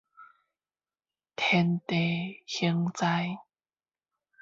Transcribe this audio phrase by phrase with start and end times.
[1.35, 3.37] 天地行災